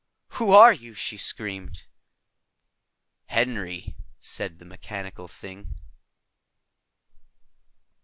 [0.29, 1.83] "Who are you?" she screamed.
[3.27, 5.75] "Henry," said the mechanical thing.